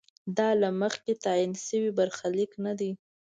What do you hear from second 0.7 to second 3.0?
مخکې تعین شوی برخلیک نه دی.